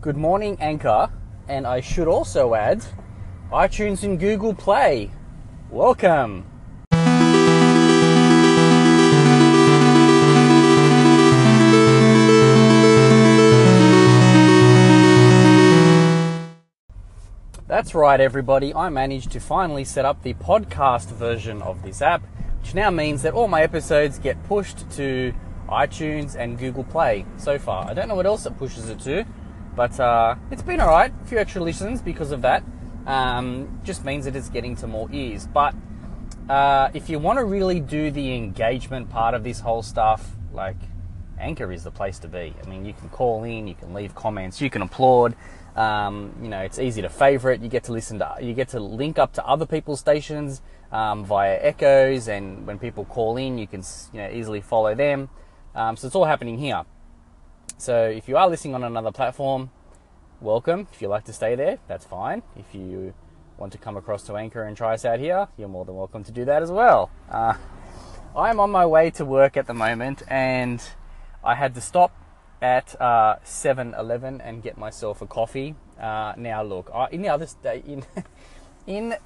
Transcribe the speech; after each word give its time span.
Good 0.00 0.16
morning, 0.16 0.56
Anchor, 0.60 1.10
and 1.48 1.66
I 1.66 1.80
should 1.80 2.06
also 2.06 2.54
add 2.54 2.84
iTunes 3.50 4.04
and 4.04 4.16
Google 4.16 4.54
Play. 4.54 5.10
Welcome. 5.70 6.46
That's 17.66 17.92
right, 17.92 18.20
everybody. 18.20 18.72
I 18.72 18.90
managed 18.90 19.32
to 19.32 19.40
finally 19.40 19.84
set 19.84 20.04
up 20.04 20.22
the 20.22 20.34
podcast 20.34 21.06
version 21.06 21.60
of 21.60 21.82
this 21.82 22.00
app, 22.02 22.22
which 22.60 22.72
now 22.72 22.90
means 22.90 23.22
that 23.22 23.34
all 23.34 23.48
my 23.48 23.62
episodes 23.62 24.20
get 24.20 24.40
pushed 24.44 24.88
to 24.92 25.34
iTunes 25.68 26.36
and 26.36 26.56
Google 26.56 26.84
Play 26.84 27.26
so 27.36 27.58
far. 27.58 27.90
I 27.90 27.94
don't 27.94 28.06
know 28.06 28.14
what 28.14 28.26
else 28.26 28.46
it 28.46 28.56
pushes 28.56 28.88
it 28.90 29.00
to, 29.00 29.26
but 29.78 30.00
uh, 30.00 30.34
it's 30.50 30.60
been 30.60 30.80
alright. 30.80 31.12
A 31.22 31.24
few 31.26 31.38
extra 31.38 31.62
listens 31.62 32.02
because 32.02 32.32
of 32.32 32.42
that. 32.42 32.64
Um, 33.06 33.80
just 33.84 34.04
means 34.04 34.24
that 34.24 34.34
it's 34.34 34.48
getting 34.48 34.74
to 34.74 34.88
more 34.88 35.08
ears. 35.12 35.46
But 35.46 35.72
uh, 36.48 36.90
if 36.94 37.08
you 37.08 37.20
want 37.20 37.38
to 37.38 37.44
really 37.44 37.78
do 37.78 38.10
the 38.10 38.34
engagement 38.34 39.08
part 39.08 39.34
of 39.34 39.44
this 39.44 39.60
whole 39.60 39.84
stuff, 39.84 40.34
like 40.52 40.74
Anchor 41.38 41.70
is 41.70 41.84
the 41.84 41.92
place 41.92 42.18
to 42.18 42.28
be. 42.28 42.52
I 42.60 42.68
mean, 42.68 42.84
you 42.84 42.92
can 42.92 43.08
call 43.08 43.44
in, 43.44 43.68
you 43.68 43.76
can 43.76 43.94
leave 43.94 44.16
comments, 44.16 44.60
you 44.60 44.68
can 44.68 44.82
applaud. 44.82 45.36
Um, 45.76 46.34
you 46.42 46.48
know, 46.48 46.58
it's 46.58 46.80
easy 46.80 47.00
to 47.02 47.08
favorite. 47.08 47.60
You 47.62 47.68
get 47.68 47.84
to 47.84 47.92
listen 47.92 48.18
to, 48.18 48.34
you 48.40 48.54
get 48.54 48.70
to 48.70 48.80
link 48.80 49.16
up 49.16 49.34
to 49.34 49.46
other 49.46 49.64
people's 49.64 50.00
stations 50.00 50.60
um, 50.90 51.24
via 51.24 51.56
echoes, 51.62 52.26
and 52.26 52.66
when 52.66 52.80
people 52.80 53.04
call 53.04 53.36
in, 53.36 53.58
you 53.58 53.68
can 53.68 53.84
you 54.12 54.22
know 54.22 54.28
easily 54.28 54.60
follow 54.60 54.96
them. 54.96 55.28
Um, 55.76 55.96
so 55.96 56.08
it's 56.08 56.16
all 56.16 56.24
happening 56.24 56.58
here. 56.58 56.84
So 57.78 58.08
if 58.08 58.28
you 58.28 58.36
are 58.36 58.48
listening 58.48 58.74
on 58.74 58.82
another 58.82 59.12
platform, 59.12 59.70
welcome. 60.40 60.86
If 60.92 61.02
you 61.02 61.08
like 61.08 61.24
to 61.24 61.32
stay 61.32 61.54
there, 61.54 61.78
that's 61.88 62.04
fine. 62.04 62.42
If 62.56 62.74
you 62.74 63.14
want 63.56 63.72
to 63.72 63.78
come 63.78 63.96
across 63.96 64.22
to 64.24 64.36
Anchor 64.36 64.62
and 64.62 64.76
try 64.76 64.94
us 64.94 65.04
out 65.04 65.18
here, 65.18 65.48
you're 65.56 65.68
more 65.68 65.84
than 65.84 65.96
welcome 65.96 66.22
to 66.24 66.32
do 66.32 66.44
that 66.44 66.62
as 66.62 66.70
well. 66.70 67.10
Uh, 67.30 67.54
I'm 68.36 68.60
on 68.60 68.70
my 68.70 68.86
way 68.86 69.10
to 69.10 69.24
work 69.24 69.56
at 69.56 69.66
the 69.66 69.74
moment, 69.74 70.22
and 70.28 70.82
I 71.42 71.56
had 71.56 71.74
to 71.74 71.80
stop 71.80 72.12
at 72.62 73.00
uh, 73.00 73.36
7-Eleven 73.44 74.40
and 74.40 74.62
get 74.62 74.78
myself 74.78 75.22
a 75.22 75.26
coffee. 75.26 75.74
Uh, 76.00 76.34
now, 76.36 76.62
look, 76.62 76.90
I, 76.94 77.08
in 77.10 77.22
the 77.22 77.28
other 77.28 77.48
day, 77.62 77.82
in 77.86 78.04
in 78.86 79.16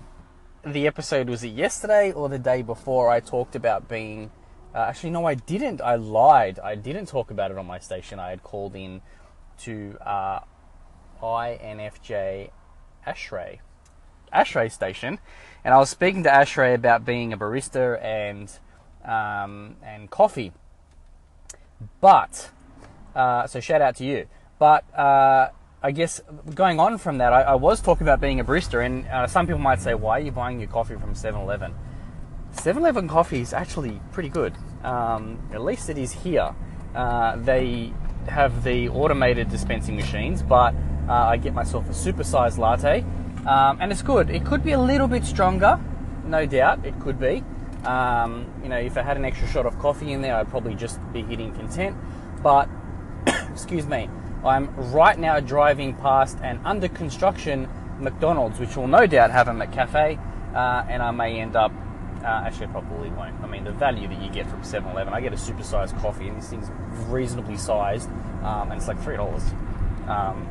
the 0.65 0.87
episode, 0.87 1.29
was 1.29 1.45
it 1.45 1.49
yesterday 1.49 2.13
or 2.13 2.29
the 2.29 2.39
day 2.39 2.63
before? 2.63 3.11
I 3.11 3.21
talked 3.21 3.55
about 3.55 3.89
being. 3.89 4.31
Uh, 4.75 4.87
actually, 4.89 5.11
no, 5.11 5.27
I 5.27 5.35
didn't. 5.35 5.83
I 5.83 5.97
lied. 5.97 6.59
I 6.59 6.75
didn't 6.75 7.07
talk 7.07 7.31
about 7.31 7.51
it 7.51 7.59
on 7.59 7.67
my 7.67 7.79
station. 7.79 8.19
I 8.19 8.31
had 8.31 8.43
called 8.43 8.75
in 8.75 9.03
to 9.59 9.99
uh, 10.01 10.41
INFJ 11.23 12.51
Ashray, 13.07 13.59
Ashray 14.33 14.71
station, 14.71 15.19
and 15.65 15.73
I 15.73 15.79
was 15.79 15.91
speaking 15.91 16.23
to 16.25 16.31
Ashray 16.31 16.75
about 16.75 17.05
being 17.05 17.33
a 17.33 17.39
barista 17.39 18.03
and 18.03 18.51
um, 19.05 19.77
and 19.83 20.11
coffee. 20.11 20.53
But 22.01 22.51
uh, 23.15 23.47
so 23.47 23.61
shout 23.61 23.81
out 23.81 23.97
to 23.97 24.05
you. 24.05 24.27
But 24.59 24.85
uh, 24.97 25.49
I 25.83 25.91
guess 25.91 26.21
going 26.55 26.79
on 26.79 26.99
from 26.99 27.19
that, 27.19 27.33
I, 27.33 27.43
I, 27.43 27.55
was 27.57 27.81
talking 27.81 28.07
about 28.07 28.21
being 28.21 28.39
a 28.39 28.45
barista, 28.45 28.85
and 28.85 29.07
uh, 29.09 29.27
some 29.27 29.47
people 29.47 29.61
might 29.61 29.81
say, 29.81 29.95
"Why 29.95 30.19
are 30.19 30.23
you 30.23 30.31
buying 30.31 30.61
your 30.61 30.69
coffee 30.69 30.95
from 30.95 31.15
7-Eleven?" 31.15 31.75
7-Eleven 32.55 33.09
coffee 33.09 33.41
is 33.41 33.53
actually 33.53 34.01
pretty 34.13 34.29
good. 34.29 34.55
Um, 34.85 35.49
at 35.53 35.63
least 35.63 35.89
it 35.89 35.99
is 35.99 36.13
here. 36.13 36.55
Uh, 36.95 37.37
they 37.37 37.93
have 38.29 38.63
the 38.63 38.89
automated 38.91 39.49
dispensing 39.49 39.97
machines, 39.97 40.43
but 40.43 40.75
uh, 41.09 41.13
I 41.13 41.37
get 41.37 41.55
myself 41.55 41.89
a 41.89 41.93
supersized 41.93 42.59
latte, 42.59 43.05
um, 43.47 43.79
and 43.81 43.91
it's 43.91 44.03
good. 44.03 44.31
It 44.31 44.45
could 44.45 44.63
be 44.63 44.73
a 44.73 44.81
little 44.81 45.09
bit 45.09 45.25
stronger, 45.25 45.81
no 46.25 46.47
doubt. 46.47 46.85
It 46.85 46.99
could 47.01 47.19
be. 47.19 47.45
Um, 47.85 48.47
you 48.63 48.69
know, 48.69 48.79
if 48.79 48.97
I 48.97 49.03
had 49.03 49.17
an 49.17 49.25
extra 49.25 49.49
shot 49.49 49.67
of 49.67 49.79
coffee 49.79 50.13
in 50.13 50.23
there, 50.23 50.37
I'd 50.37 50.49
probably 50.49 50.75
just 50.75 51.01
be 51.13 51.23
hitting 51.23 51.53
content. 51.53 51.97
But 52.43 52.69
excuse 53.51 53.87
me, 53.87 54.09
I'm 54.45 54.75
right 54.93 55.19
now 55.19 55.41
driving 55.41 55.95
past 55.95 56.39
an 56.43 56.61
under 56.65 56.89
construction 56.89 57.69
McDonald's, 57.99 58.59
which 58.59 58.77
will 58.77 58.89
no 58.89 59.07
doubt 59.07 59.31
have 59.31 59.49
a 59.49 59.53
McCafe, 59.53 60.19
uh, 60.55 60.85
and 60.89 61.03
I 61.03 61.11
may 61.11 61.41
end 61.41 61.57
up. 61.57 61.73
Uh, 62.23 62.45
actually, 62.47 62.67
I 62.67 62.71
probably 62.71 63.11
won't. 63.11 63.35
I 63.43 63.49
mean, 63.49 63.65
the 63.65 63.73
value 63.73 64.07
that 64.07 64.23
you 64.23 64.31
get 64.31 64.49
from 64.49 64.63
7 64.63 64.89
Eleven, 64.93 65.13
I 65.13 65.21
get 65.21 65.33
a 65.33 65.37
supersized 65.37 66.01
coffee, 66.01 66.29
and 66.29 66.37
this 66.37 66.49
thing's 66.49 66.71
reasonably 67.09 67.57
sized, 67.57 68.09
um, 68.45 68.71
and 68.71 68.75
it's 68.75 68.87
like 68.87 69.01
$3. 69.01 69.19
Um, 70.09 70.47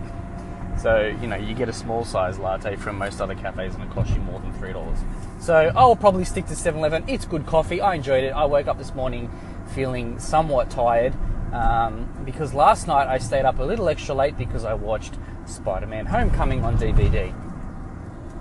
so, 0.81 1.15
you 1.21 1.27
know, 1.27 1.35
you 1.35 1.53
get 1.53 1.69
a 1.69 1.73
small 1.73 2.03
size 2.03 2.39
latte 2.39 2.75
from 2.75 2.97
most 2.97 3.21
other 3.21 3.35
cafes, 3.35 3.75
and 3.75 3.83
it 3.83 3.91
costs 3.91 4.13
you 4.13 4.21
more 4.21 4.39
than 4.39 4.51
$3. 4.53 4.97
So, 5.39 5.71
I'll 5.75 5.95
probably 5.95 6.25
stick 6.25 6.47
to 6.47 6.55
7 6.55 6.79
Eleven. 6.79 7.03
It's 7.07 7.25
good 7.25 7.45
coffee. 7.45 7.81
I 7.81 7.95
enjoyed 7.95 8.23
it. 8.23 8.29
I 8.29 8.45
woke 8.45 8.67
up 8.67 8.77
this 8.77 8.95
morning 8.95 9.29
feeling 9.75 10.19
somewhat 10.19 10.69
tired. 10.69 11.13
Um, 11.53 12.09
because 12.23 12.53
last 12.53 12.87
night 12.87 13.07
I 13.07 13.17
stayed 13.17 13.43
up 13.43 13.59
a 13.59 13.63
little 13.63 13.89
extra 13.89 14.15
late 14.15 14.37
because 14.37 14.63
I 14.63 14.73
watched 14.73 15.15
Spider 15.45 15.85
Man 15.85 16.05
Homecoming 16.05 16.63
on 16.63 16.77
DVD. 16.77 17.35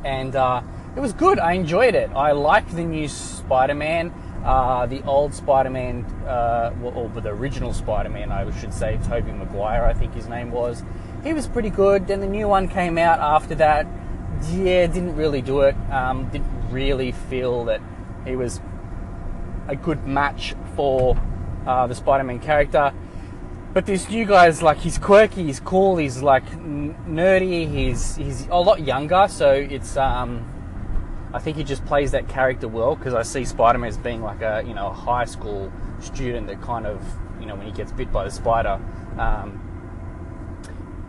And 0.04 0.34
uh, 0.36 0.62
it 0.96 1.00
was 1.00 1.12
good. 1.12 1.38
I 1.38 1.52
enjoyed 1.52 1.94
it. 1.94 2.10
I 2.14 2.32
like 2.32 2.70
the 2.70 2.84
new 2.84 3.08
Spider 3.08 3.74
Man. 3.74 4.14
Uh, 4.44 4.86
the 4.86 5.02
old 5.02 5.34
Spider 5.34 5.68
Man, 5.68 6.04
uh, 6.26 6.72
or 6.82 7.10
the 7.10 7.28
original 7.28 7.74
Spider 7.74 8.08
Man, 8.08 8.32
I 8.32 8.50
should 8.58 8.72
say, 8.72 8.98
Tobey 9.06 9.32
Maguire, 9.32 9.84
I 9.84 9.92
think 9.92 10.14
his 10.14 10.28
name 10.28 10.50
was. 10.50 10.82
He 11.22 11.32
was 11.34 11.46
pretty 11.46 11.70
good. 11.70 12.06
Then 12.06 12.20
the 12.20 12.26
new 12.26 12.48
one 12.48 12.68
came 12.68 12.96
out 12.96 13.18
after 13.20 13.54
that. 13.56 13.86
Yeah, 14.50 14.86
didn't 14.86 15.16
really 15.16 15.42
do 15.42 15.60
it. 15.60 15.74
Um, 15.90 16.28
didn't 16.30 16.70
really 16.70 17.12
feel 17.12 17.64
that 17.66 17.80
he 18.24 18.36
was 18.36 18.60
a 19.68 19.76
good 19.76 20.06
match 20.06 20.54
for 20.74 21.20
uh, 21.66 21.86
the 21.86 21.94
Spider-Man 21.94 22.40
character. 22.40 22.92
But 23.72 23.86
this 23.86 24.08
new 24.08 24.24
guy 24.24 24.48
is 24.48 24.62
like 24.62 24.78
he's 24.78 24.98
quirky, 24.98 25.44
he's 25.44 25.60
cool, 25.60 25.96
he's 25.96 26.22
like 26.22 26.44
nerdy, 26.50 27.70
he's 27.70 28.16
he's 28.16 28.48
a 28.48 28.60
lot 28.60 28.80
younger, 28.80 29.28
so 29.28 29.52
it's 29.52 29.96
um, 29.96 30.44
I 31.32 31.38
think 31.38 31.56
he 31.56 31.62
just 31.62 31.84
plays 31.86 32.10
that 32.10 32.28
character 32.28 32.66
well 32.66 32.96
because 32.96 33.14
I 33.14 33.22
see 33.22 33.44
Spider-Man 33.44 33.88
as 33.88 33.96
being 33.96 34.22
like 34.22 34.40
a 34.40 34.64
you 34.66 34.74
know 34.74 34.88
a 34.88 34.92
high 34.92 35.24
school 35.24 35.70
student 36.00 36.48
that 36.48 36.60
kind 36.62 36.84
of 36.84 37.00
you 37.38 37.46
know 37.46 37.54
when 37.54 37.66
he 37.66 37.72
gets 37.72 37.92
bit 37.92 38.10
by 38.10 38.24
the 38.24 38.30
spider. 38.30 38.80
Um, 39.16 39.69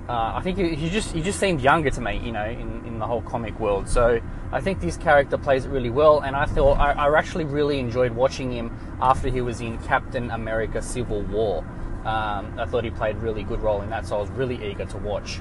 uh, 0.09 0.33
I 0.35 0.41
think 0.41 0.57
he, 0.57 0.75
he, 0.75 0.89
just 0.89 1.13
he 1.13 1.21
just 1.21 1.39
seemed 1.39 1.61
younger 1.61 1.89
to 1.91 2.01
me, 2.01 2.17
you 2.17 2.31
know, 2.31 2.45
in, 2.45 2.83
in 2.85 2.99
the 2.99 3.05
whole 3.05 3.21
comic 3.21 3.59
world. 3.59 3.87
So 3.87 4.19
I 4.51 4.59
think 4.59 4.81
this 4.81 4.97
character 4.97 5.37
plays 5.37 5.65
it 5.65 5.69
really 5.69 5.89
well, 5.89 6.21
and 6.21 6.35
I 6.35 6.45
thought 6.45 6.79
I, 6.79 6.91
I 6.91 7.17
actually 7.17 7.45
really 7.45 7.79
enjoyed 7.79 8.11
watching 8.11 8.51
him 8.51 8.75
after 9.01 9.29
he 9.29 9.41
was 9.41 9.61
in 9.61 9.77
Captain 9.79 10.31
America: 10.31 10.81
Civil 10.81 11.21
War. 11.23 11.59
Um, 12.05 12.59
I 12.59 12.65
thought 12.65 12.83
he 12.83 12.89
played 12.89 13.17
a 13.17 13.19
really 13.19 13.43
good 13.43 13.61
role 13.61 13.81
in 13.83 13.89
that, 13.91 14.07
so 14.07 14.17
I 14.17 14.21
was 14.21 14.29
really 14.31 14.63
eager 14.69 14.85
to 14.85 14.97
watch 14.97 15.39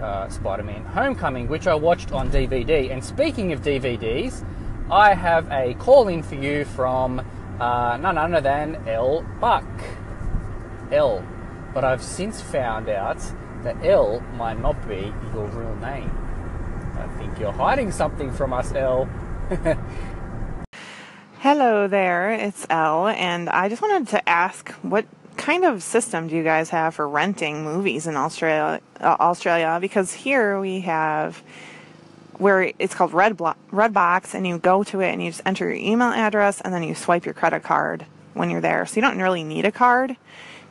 uh, 0.00 0.28
Spider-Man: 0.28 0.84
Homecoming, 0.84 1.48
which 1.48 1.66
I 1.66 1.74
watched 1.74 2.12
on 2.12 2.30
DVD. 2.30 2.90
And 2.90 3.04
speaking 3.04 3.52
of 3.52 3.62
DVDs, 3.62 4.44
I 4.90 5.12
have 5.14 5.50
a 5.50 5.74
call 5.74 6.08
in 6.08 6.22
for 6.22 6.36
you 6.36 6.64
from 6.64 7.20
uh, 7.60 7.98
none 8.00 8.16
other 8.16 8.40
than 8.40 8.88
L 8.88 9.26
Buck. 9.40 9.66
L, 10.90 11.22
but 11.74 11.84
I've 11.84 12.02
since 12.02 12.40
found 12.40 12.88
out 12.88 13.20
that 13.62 13.84
L 13.84 14.20
might 14.36 14.60
not 14.60 14.88
be 14.88 15.12
your 15.34 15.46
real 15.46 15.74
name. 15.76 16.10
I 16.96 17.06
think 17.18 17.38
you're 17.38 17.52
hiding 17.52 17.92
something 17.92 18.32
from 18.32 18.52
us, 18.52 18.72
L. 18.74 19.08
Hello 21.40 21.86
there, 21.86 22.32
it's 22.32 22.66
Elle, 22.68 23.08
and 23.08 23.48
I 23.48 23.68
just 23.68 23.80
wanted 23.80 24.08
to 24.08 24.28
ask 24.28 24.70
what 24.82 25.06
kind 25.36 25.64
of 25.64 25.82
system 25.82 26.26
do 26.28 26.36
you 26.36 26.42
guys 26.42 26.70
have 26.70 26.96
for 26.96 27.08
renting 27.08 27.62
movies 27.64 28.06
in 28.06 28.16
Australia? 28.16 28.80
Uh, 29.00 29.16
Australia, 29.20 29.78
because 29.80 30.12
here 30.12 30.58
we 30.58 30.80
have 30.80 31.42
where 32.38 32.72
it's 32.78 32.94
called 32.94 33.12
Red 33.12 33.36
Blo- 33.36 33.54
Redbox, 33.70 34.34
and 34.34 34.46
you 34.46 34.58
go 34.58 34.82
to 34.84 35.00
it 35.00 35.10
and 35.12 35.22
you 35.22 35.30
just 35.30 35.42
enter 35.46 35.66
your 35.66 35.74
email 35.74 36.08
address, 36.08 36.60
and 36.60 36.74
then 36.74 36.82
you 36.82 36.94
swipe 36.94 37.24
your 37.24 37.34
credit 37.34 37.62
card 37.62 38.04
when 38.34 38.50
you're 38.50 38.60
there. 38.60 38.84
So 38.86 38.96
you 38.96 39.02
don't 39.02 39.18
really 39.18 39.44
need 39.44 39.64
a 39.64 39.72
card; 39.72 40.16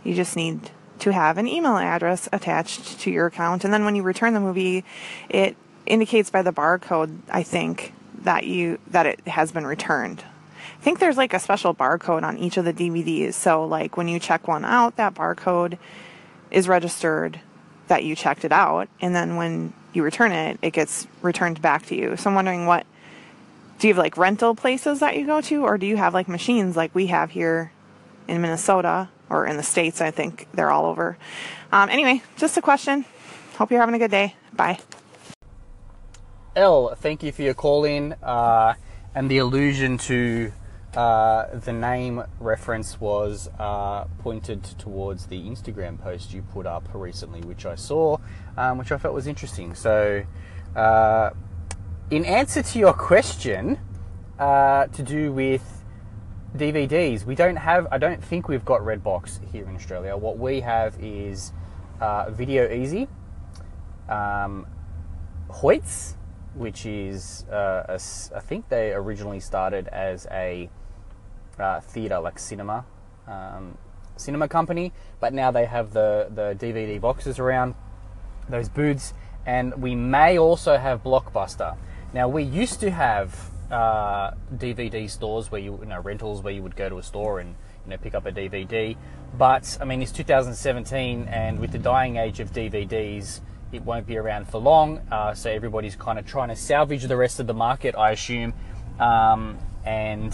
you 0.03 0.13
just 0.13 0.35
need 0.35 0.71
to 0.99 1.13
have 1.13 1.38
an 1.38 1.47
email 1.47 1.77
address 1.77 2.27
attached 2.31 2.99
to 3.01 3.11
your 3.11 3.27
account, 3.27 3.63
and 3.63 3.73
then 3.73 3.85
when 3.85 3.95
you 3.95 4.03
return 4.03 4.33
the 4.33 4.39
movie, 4.39 4.83
it 5.29 5.55
indicates 5.85 6.29
by 6.29 6.41
the 6.41 6.51
barcode, 6.51 7.17
I 7.29 7.44
think, 7.44 7.94
that 8.23 8.45
you 8.45 8.79
that 8.88 9.05
it 9.05 9.27
has 9.27 9.51
been 9.51 9.65
returned. 9.65 10.23
I 10.79 10.83
think 10.83 10.99
there's 10.99 11.17
like 11.17 11.33
a 11.33 11.39
special 11.39 11.73
barcode 11.73 12.23
on 12.23 12.38
each 12.38 12.57
of 12.57 12.65
the 12.65 12.73
DVDs. 12.73 13.33
So 13.33 13.65
like 13.65 13.97
when 13.97 14.07
you 14.07 14.19
check 14.19 14.47
one 14.47 14.65
out, 14.65 14.95
that 14.97 15.15
barcode 15.15 15.77
is 16.51 16.67
registered 16.67 17.39
that 17.88 18.03
you 18.03 18.15
checked 18.15 18.44
it 18.44 18.51
out, 18.51 18.89
and 19.01 19.15
then 19.15 19.35
when 19.35 19.73
you 19.94 20.03
return 20.03 20.31
it, 20.31 20.59
it 20.61 20.71
gets 20.71 21.07
returned 21.21 21.61
back 21.61 21.85
to 21.88 21.95
you. 21.95 22.17
So 22.17 22.29
I'm 22.29 22.35
wondering 22.35 22.65
what 22.65 22.85
do 23.79 23.88
you 23.88 23.94
have 23.94 24.03
like 24.03 24.17
rental 24.17 24.55
places 24.55 24.99
that 24.99 25.15
you 25.17 25.25
go 25.25 25.41
to, 25.41 25.63
or 25.63 25.77
do 25.77 25.85
you 25.85 25.97
have 25.97 26.13
like 26.13 26.27
machines 26.27 26.75
like 26.75 26.94
we 26.94 27.07
have 27.07 27.31
here 27.31 27.71
in 28.27 28.41
Minnesota 28.41 29.09
or 29.29 29.45
in 29.45 29.57
the 29.57 29.63
states? 29.63 30.01
I 30.01 30.12
think 30.12 30.47
they're 30.53 30.71
all 30.71 30.85
over. 30.85 31.18
Um, 31.71 31.89
anyway, 31.89 32.21
just 32.38 32.57
a 32.57 32.62
question. 32.62 33.06
Hope 33.57 33.71
you're 33.71 33.79
having 33.79 33.95
a 33.95 34.00
good 34.00 34.12
day. 34.12 34.35
Bye. 34.53 34.79
L, 36.56 36.95
thank 36.95 37.21
you 37.21 37.31
for 37.31 37.44
your 37.44 37.53
call 37.53 37.85
in 37.85 38.13
uh, 38.24 38.74
and 39.13 39.29
the 39.29 39.38
allusion 39.39 39.97
to 39.97 40.51
uh, 40.95 41.59
the 41.59 41.74
name 41.74 42.24
reference 42.39 43.00
was 43.00 43.50
uh, 43.59 44.06
pointed 44.19 44.63
towards 44.63 45.27
the 45.27 45.39
Instagram 45.39 46.01
post 46.01 46.33
you 46.33 46.41
put 46.41 46.65
up 46.65 46.88
recently, 46.94 47.41
which 47.41 47.68
I 47.68 47.75
saw, 47.75 48.18
um, 48.57 48.80
which 48.80 48.91
I 48.91 48.97
felt 48.97 49.13
was 49.13 49.27
interesting. 49.27 49.75
So, 49.75 50.23
uh, 50.75 51.30
in 52.09 52.25
answer 52.25 52.63
to 52.63 52.80
your 52.80 52.94
question 52.94 53.77
uh, 54.39 54.88
to 54.88 55.03
do 55.03 55.31
with 55.31 55.76
DVDs, 56.57 57.25
we 57.25 57.36
don't 57.36 57.56
have, 57.56 57.88
I 57.92 57.98
don't 57.98 58.24
think 58.24 58.48
we've 58.48 58.65
got 58.65 58.81
Redbox 58.81 59.39
here 59.51 59.68
in 59.68 59.75
Australia. 59.75 60.18
What 60.18 60.38
we 60.38 60.62
have 60.62 60.98
is 61.00 61.54
uh, 62.01 62.25
VideoEzy, 62.25 63.07
um, 64.09 64.65
Hoyts, 65.50 66.15
which 66.56 66.86
is, 66.86 67.45
uh, 67.51 67.86
a, 67.88 68.00
I 68.36 68.39
think 68.39 68.69
they 68.69 68.94
originally 68.94 69.39
started 69.39 69.88
as 69.88 70.27
a 70.31 70.69
uh, 71.59 71.80
theater, 71.80 72.19
like 72.19 72.39
cinema, 72.39 72.86
um, 73.27 73.77
cinema 74.15 74.48
company. 74.48 74.92
But 75.19 75.33
now 75.33 75.51
they 75.51 75.65
have 75.65 75.94
the 75.94 76.27
the 76.33 76.56
DVD 76.59 77.00
boxes 77.00 77.39
around 77.39 77.75
those 78.50 78.69
booths, 78.69 79.13
and 79.45 79.81
we 79.81 79.95
may 79.95 80.38
also 80.38 80.77
have 80.77 81.04
Blockbuster. 81.04 81.77
Now 82.13 82.27
we 82.27 82.44
used 82.44 82.80
to 82.81 82.92
have 82.92 83.51
uh, 83.71 84.31
DVD 84.55 85.09
stores 85.09 85.51
where 85.51 85.61
you, 85.61 85.77
you 85.81 85.87
know 85.87 85.99
rentals 85.99 86.41
where 86.41 86.53
you 86.53 86.63
would 86.63 86.75
go 86.75 86.89
to 86.89 86.97
a 86.97 87.03
store 87.03 87.39
and 87.39 87.55
you 87.85 87.91
know 87.91 87.97
pick 87.97 88.15
up 88.15 88.25
a 88.25 88.31
DVD. 88.31 88.95
But 89.37 89.77
I 89.81 89.85
mean 89.85 90.01
it's 90.01 90.11
2017, 90.11 91.27
and 91.27 91.59
with 91.59 91.71
the 91.71 91.79
dying 91.79 92.17
age 92.17 92.39
of 92.39 92.51
DVDs, 92.51 93.41
it 93.71 93.83
won't 93.83 94.07
be 94.07 94.17
around 94.17 94.49
for 94.49 94.59
long. 94.59 94.99
Uh, 95.11 95.33
so 95.33 95.49
everybody's 95.49 95.95
kind 95.95 96.17
of 96.17 96.25
trying 96.25 96.49
to 96.49 96.55
salvage 96.55 97.03
the 97.03 97.17
rest 97.17 97.39
of 97.39 97.47
the 97.47 97.53
market, 97.53 97.95
I 97.95 98.11
assume, 98.11 98.53
um, 98.99 99.57
and 99.85 100.33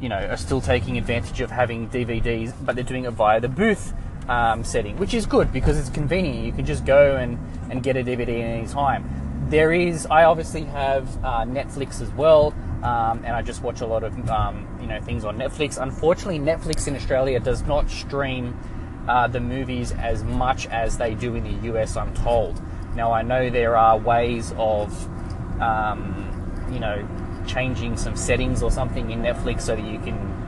you 0.00 0.08
know, 0.08 0.18
are 0.18 0.36
still 0.36 0.60
taking 0.60 0.98
advantage 0.98 1.40
of 1.40 1.50
having 1.50 1.88
DVDs, 1.88 2.52
but 2.64 2.74
they're 2.74 2.84
doing 2.84 3.04
it 3.04 3.10
via 3.10 3.40
the 3.40 3.48
booth 3.48 3.94
um, 4.28 4.64
setting, 4.64 4.96
which 4.98 5.14
is 5.14 5.26
good 5.26 5.52
because 5.52 5.78
it's 5.78 5.88
convenient. 5.88 6.44
You 6.44 6.52
can 6.52 6.66
just 6.66 6.84
go 6.84 7.16
and, 7.16 7.38
and 7.70 7.82
get 7.82 7.96
a 7.96 8.02
DVD 8.02 8.22
at 8.22 8.58
any 8.58 8.66
time. 8.66 9.25
There 9.48 9.72
is, 9.72 10.06
I 10.06 10.24
obviously 10.24 10.64
have 10.64 11.24
uh, 11.24 11.44
Netflix 11.44 12.00
as 12.02 12.10
well, 12.12 12.52
um, 12.82 13.24
and 13.24 13.28
I 13.28 13.42
just 13.42 13.62
watch 13.62 13.80
a 13.80 13.86
lot 13.86 14.02
of 14.02 14.28
um, 14.28 14.66
you 14.80 14.88
know 14.88 15.00
things 15.00 15.24
on 15.24 15.38
Netflix. 15.38 15.80
Unfortunately, 15.80 16.38
Netflix 16.40 16.88
in 16.88 16.96
Australia 16.96 17.38
does 17.38 17.62
not 17.62 17.88
stream 17.88 18.58
uh, 19.08 19.28
the 19.28 19.40
movies 19.40 19.92
as 19.92 20.24
much 20.24 20.66
as 20.66 20.98
they 20.98 21.14
do 21.14 21.36
in 21.36 21.44
the 21.44 21.72
US. 21.72 21.96
I'm 21.96 22.12
told. 22.14 22.60
Now 22.96 23.12
I 23.12 23.22
know 23.22 23.48
there 23.48 23.76
are 23.76 23.96
ways 23.96 24.52
of 24.56 24.90
um, 25.60 26.68
you 26.72 26.80
know 26.80 27.06
changing 27.46 27.96
some 27.96 28.16
settings 28.16 28.64
or 28.64 28.72
something 28.72 29.12
in 29.12 29.22
Netflix 29.22 29.62
so 29.62 29.76
that 29.76 29.84
you 29.84 30.00
can 30.00 30.44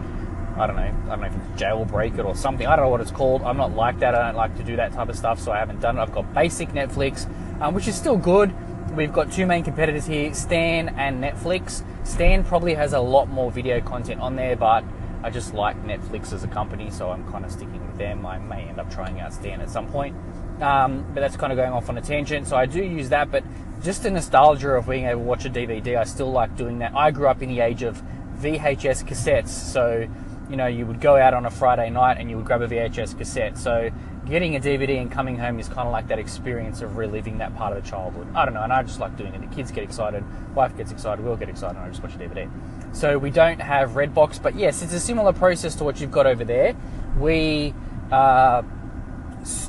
I 0.58 0.66
don't 0.66 0.74
know, 0.74 0.82
I 0.82 1.10
don't 1.10 1.20
know 1.20 1.26
if 1.28 1.36
it's 1.36 1.62
jailbreak 1.62 2.18
it 2.18 2.24
or 2.24 2.34
something. 2.34 2.66
I 2.66 2.74
don't 2.74 2.86
know 2.86 2.90
what 2.90 3.00
it's 3.00 3.12
called. 3.12 3.42
I'm 3.42 3.56
not 3.56 3.76
like 3.76 4.00
that. 4.00 4.16
I 4.16 4.26
don't 4.26 4.34
like 4.34 4.56
to 4.56 4.64
do 4.64 4.74
that 4.74 4.92
type 4.92 5.08
of 5.08 5.16
stuff, 5.16 5.38
so 5.38 5.52
I 5.52 5.58
haven't 5.58 5.80
done 5.80 5.98
it. 5.98 6.00
I've 6.00 6.12
got 6.12 6.34
basic 6.34 6.70
Netflix, 6.70 7.30
um, 7.60 7.74
which 7.74 7.86
is 7.86 7.94
still 7.94 8.16
good. 8.16 8.52
We've 8.98 9.12
got 9.12 9.30
two 9.30 9.46
main 9.46 9.62
competitors 9.62 10.06
here, 10.06 10.34
Stan 10.34 10.88
and 10.88 11.22
Netflix. 11.22 11.84
Stan 12.04 12.42
probably 12.42 12.74
has 12.74 12.94
a 12.94 12.98
lot 12.98 13.28
more 13.28 13.48
video 13.48 13.80
content 13.80 14.20
on 14.20 14.34
there, 14.34 14.56
but 14.56 14.82
I 15.22 15.30
just 15.30 15.54
like 15.54 15.80
Netflix 15.84 16.32
as 16.32 16.42
a 16.42 16.48
company, 16.48 16.90
so 16.90 17.08
I'm 17.10 17.24
kind 17.30 17.44
of 17.44 17.52
sticking 17.52 17.86
with 17.86 17.96
them. 17.96 18.26
I 18.26 18.40
may 18.40 18.64
end 18.64 18.80
up 18.80 18.90
trying 18.90 19.20
out 19.20 19.32
Stan 19.32 19.60
at 19.60 19.70
some 19.70 19.86
point. 19.86 20.16
Um, 20.60 21.06
but 21.14 21.20
that's 21.20 21.36
kind 21.36 21.52
of 21.52 21.56
going 21.56 21.72
off 21.72 21.88
on 21.88 21.96
a 21.96 22.00
tangent. 22.00 22.48
So 22.48 22.56
I 22.56 22.66
do 22.66 22.82
use 22.82 23.10
that, 23.10 23.30
but 23.30 23.44
just 23.84 24.02
the 24.02 24.10
nostalgia 24.10 24.70
of 24.70 24.88
being 24.88 25.04
able 25.04 25.20
to 25.20 25.26
watch 25.26 25.44
a 25.44 25.50
DVD, 25.50 25.96
I 25.96 26.02
still 26.02 26.32
like 26.32 26.56
doing 26.56 26.80
that. 26.80 26.92
I 26.96 27.12
grew 27.12 27.28
up 27.28 27.40
in 27.40 27.50
the 27.50 27.60
age 27.60 27.84
of 27.84 28.02
VHS 28.40 29.04
cassettes, 29.04 29.50
so 29.50 30.08
you 30.50 30.56
know 30.56 30.66
you 30.66 30.86
would 30.86 31.00
go 31.00 31.16
out 31.16 31.34
on 31.34 31.46
a 31.46 31.50
Friday 31.50 31.88
night 31.88 32.16
and 32.18 32.28
you 32.28 32.36
would 32.36 32.46
grab 32.46 32.62
a 32.62 32.66
VHS 32.66 33.16
cassette. 33.16 33.58
So 33.58 33.90
getting 34.28 34.56
a 34.56 34.60
DVD 34.60 35.00
and 35.00 35.10
coming 35.10 35.36
home 35.36 35.58
is 35.58 35.68
kind 35.68 35.86
of 35.86 35.92
like 35.92 36.08
that 36.08 36.18
experience 36.18 36.82
of 36.82 36.96
reliving 36.96 37.38
that 37.38 37.56
part 37.56 37.76
of 37.76 37.82
the 37.82 37.88
childhood. 37.88 38.28
I 38.34 38.44
don't 38.44 38.54
know, 38.54 38.62
and 38.62 38.72
I 38.72 38.82
just 38.82 39.00
like 39.00 39.16
doing 39.16 39.34
it. 39.34 39.40
The 39.40 39.54
kids 39.54 39.70
get 39.70 39.84
excited, 39.84 40.24
wife 40.54 40.76
gets 40.76 40.92
excited, 40.92 41.24
we 41.24 41.30
all 41.30 41.36
get 41.36 41.48
excited, 41.48 41.76
and 41.76 41.86
I 41.86 41.88
just 41.88 42.02
watch 42.02 42.14
a 42.14 42.18
DVD. 42.18 42.50
So 42.92 43.18
we 43.18 43.30
don't 43.30 43.60
have 43.60 43.90
Redbox, 43.90 44.42
but 44.42 44.54
yes, 44.54 44.82
it's 44.82 44.92
a 44.92 45.00
similar 45.00 45.32
process 45.32 45.74
to 45.76 45.84
what 45.84 46.00
you've 46.00 46.12
got 46.12 46.26
over 46.26 46.44
there. 46.44 46.76
We 47.18 47.74
uh, 48.12 48.62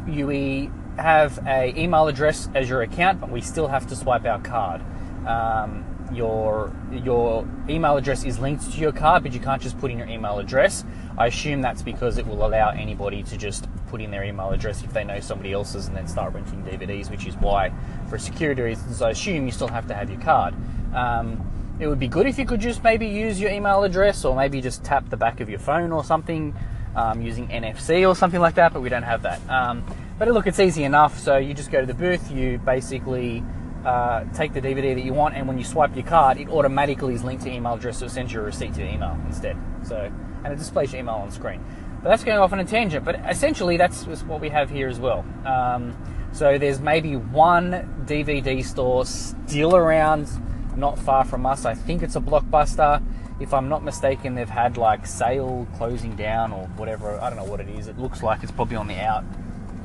we 0.07 0.71
have 0.97 1.39
a 1.47 1.73
email 1.77 2.07
address 2.07 2.49
as 2.53 2.69
your 2.69 2.81
account, 2.81 3.21
but 3.21 3.29
we 3.31 3.41
still 3.41 3.67
have 3.67 3.87
to 3.87 3.95
swipe 3.95 4.25
our 4.25 4.39
card. 4.39 4.81
Um, 5.25 5.85
your 6.11 6.73
your 6.91 7.47
email 7.69 7.97
address 7.97 8.23
is 8.23 8.39
linked 8.39 8.71
to 8.71 8.79
your 8.79 8.91
card, 8.91 9.23
but 9.23 9.33
you 9.33 9.39
can't 9.39 9.61
just 9.61 9.77
put 9.79 9.91
in 9.91 9.97
your 9.97 10.07
email 10.07 10.39
address. 10.39 10.83
I 11.17 11.27
assume 11.27 11.61
that's 11.61 11.81
because 11.81 12.17
it 12.17 12.25
will 12.25 12.45
allow 12.45 12.69
anybody 12.69 13.23
to 13.23 13.37
just 13.37 13.67
put 13.87 14.01
in 14.01 14.11
their 14.11 14.23
email 14.23 14.51
address 14.51 14.83
if 14.83 14.93
they 14.93 15.03
know 15.03 15.19
somebody 15.19 15.53
else's 15.53 15.87
and 15.87 15.95
then 15.95 16.07
start 16.07 16.33
renting 16.33 16.63
DVDs, 16.63 17.09
which 17.09 17.25
is 17.25 17.35
why, 17.37 17.71
for 18.09 18.17
security 18.17 18.61
reasons, 18.61 19.01
I 19.01 19.11
assume 19.11 19.45
you 19.45 19.51
still 19.51 19.67
have 19.67 19.87
to 19.87 19.93
have 19.93 20.09
your 20.09 20.21
card. 20.21 20.55
Um, 20.93 21.45
it 21.79 21.87
would 21.87 21.99
be 21.99 22.07
good 22.07 22.27
if 22.27 22.37
you 22.37 22.45
could 22.45 22.59
just 22.59 22.83
maybe 22.83 23.07
use 23.07 23.39
your 23.39 23.51
email 23.51 23.83
address 23.83 24.25
or 24.25 24.35
maybe 24.35 24.61
just 24.61 24.83
tap 24.83 25.09
the 25.09 25.17
back 25.17 25.39
of 25.39 25.49
your 25.49 25.59
phone 25.59 25.91
or 25.91 26.03
something 26.03 26.53
um, 26.95 27.21
using 27.21 27.47
NFC 27.47 28.07
or 28.07 28.15
something 28.15 28.41
like 28.41 28.55
that, 28.55 28.73
but 28.73 28.81
we 28.81 28.89
don't 28.89 29.03
have 29.03 29.21
that. 29.23 29.41
Um, 29.49 29.83
but 30.17 30.27
look, 30.29 30.47
it's 30.47 30.59
easy 30.59 30.83
enough. 30.83 31.17
So 31.17 31.37
you 31.37 31.53
just 31.53 31.71
go 31.71 31.79
to 31.79 31.87
the 31.87 31.93
booth, 31.93 32.29
you 32.31 32.57
basically 32.59 33.43
uh, 33.85 34.25
take 34.33 34.53
the 34.53 34.61
DVD 34.61 34.95
that 34.95 35.03
you 35.03 35.13
want, 35.13 35.35
and 35.35 35.47
when 35.47 35.57
you 35.57 35.63
swipe 35.63 35.95
your 35.95 36.05
card, 36.05 36.37
it 36.37 36.49
automatically 36.49 37.13
is 37.13 37.23
linked 37.23 37.43
to 37.43 37.51
email 37.51 37.75
address, 37.75 37.99
so 37.99 38.05
it 38.05 38.11
sends 38.11 38.33
you 38.33 38.39
a 38.39 38.43
receipt 38.43 38.73
to 38.73 38.81
your 38.81 38.89
email 38.89 39.17
instead. 39.25 39.57
So, 39.83 40.11
and 40.43 40.53
it 40.53 40.57
displays 40.57 40.91
your 40.91 41.01
email 41.01 41.15
on 41.15 41.31
screen. 41.31 41.63
But 42.01 42.09
that's 42.09 42.23
going 42.23 42.39
off 42.39 42.53
on 42.53 42.59
a 42.59 42.65
tangent. 42.65 43.03
But 43.03 43.19
essentially, 43.29 43.77
that's 43.77 44.05
what 44.23 44.39
we 44.39 44.49
have 44.49 44.69
here 44.69 44.87
as 44.87 44.99
well. 44.99 45.25
Um, 45.45 45.97
so 46.31 46.57
there's 46.57 46.79
maybe 46.79 47.15
one 47.15 48.05
DVD 48.05 48.63
store 48.63 49.05
still 49.05 49.75
around, 49.75 50.29
not 50.77 50.97
far 50.97 51.25
from 51.25 51.45
us. 51.45 51.65
I 51.65 51.73
think 51.73 52.03
it's 52.03 52.15
a 52.15 52.21
Blockbuster. 52.21 53.03
If 53.39 53.53
I'm 53.53 53.69
not 53.69 53.83
mistaken, 53.83 54.35
they've 54.35 54.49
had 54.49 54.77
like 54.77 55.05
sale 55.05 55.67
closing 55.75 56.15
down 56.15 56.51
or 56.51 56.67
whatever. 56.77 57.19
I 57.19 57.29
don't 57.29 57.37
know 57.37 57.49
what 57.49 57.59
it 57.59 57.69
is. 57.69 57.87
It 57.87 57.97
looks 57.97 58.21
like 58.21 58.43
it's 58.43 58.51
probably 58.51 58.75
on 58.75 58.87
the 58.87 58.99
out 58.99 59.23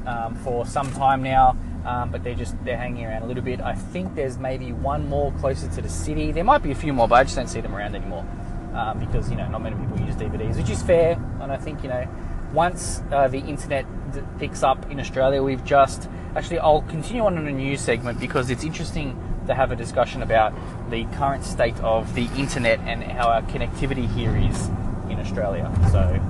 um, 0.06 0.34
for 0.36 0.66
some 0.66 0.92
time 0.92 1.22
now, 1.22 1.56
um, 1.84 2.10
but 2.10 2.24
they're 2.24 2.34
just 2.34 2.56
they're 2.64 2.76
hanging 2.76 3.04
around 3.04 3.22
a 3.22 3.26
little 3.26 3.42
bit. 3.42 3.60
I 3.60 3.74
think 3.74 4.14
there's 4.14 4.38
maybe 4.38 4.72
one 4.72 5.08
more 5.08 5.32
closer 5.32 5.68
to 5.68 5.82
the 5.82 5.88
city. 5.88 6.32
There 6.32 6.44
might 6.44 6.62
be 6.62 6.70
a 6.70 6.74
few 6.74 6.92
more, 6.92 7.08
but 7.08 7.16
I 7.16 7.24
just 7.24 7.36
don't 7.36 7.48
see 7.48 7.60
them 7.60 7.74
around 7.74 7.94
anymore 7.94 8.26
um, 8.74 8.98
because 8.98 9.30
you 9.30 9.36
know 9.36 9.48
not 9.48 9.62
many 9.62 9.76
people 9.76 10.00
use 10.00 10.16
DVDs, 10.16 10.56
which 10.56 10.70
is 10.70 10.82
fair. 10.82 11.12
And 11.40 11.52
I 11.52 11.56
think 11.56 11.82
you 11.82 11.88
know 11.88 12.08
once 12.52 13.02
uh, 13.10 13.28
the 13.28 13.38
internet 13.38 13.84
d- 14.12 14.20
picks 14.38 14.62
up 14.62 14.90
in 14.90 15.00
Australia, 15.00 15.42
we've 15.42 15.64
just 15.64 16.08
actually 16.36 16.58
I'll 16.58 16.82
continue 16.82 17.24
on 17.24 17.36
in 17.36 17.46
a 17.46 17.52
news 17.52 17.80
segment 17.80 18.18
because 18.20 18.50
it's 18.50 18.64
interesting 18.64 19.18
to 19.46 19.54
have 19.54 19.70
a 19.70 19.76
discussion 19.76 20.22
about 20.22 20.54
the 20.90 21.04
current 21.16 21.44
state 21.44 21.78
of 21.80 22.14
the 22.14 22.24
internet 22.36 22.78
and 22.80 23.02
how 23.02 23.28
our 23.28 23.42
connectivity 23.42 24.10
here 24.14 24.34
is 24.36 24.68
in 25.10 25.20
Australia. 25.20 25.70
So 25.92 26.20